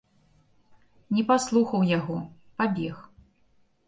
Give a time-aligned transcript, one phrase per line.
[1.17, 2.15] Не паслухаў яго,
[2.63, 2.97] пабег.